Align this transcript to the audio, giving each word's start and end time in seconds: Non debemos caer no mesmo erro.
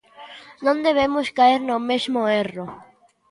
Non 0.65 0.77
debemos 0.87 1.27
caer 1.37 1.61
no 1.69 1.77
mesmo 1.89 2.19
erro. 2.43 2.65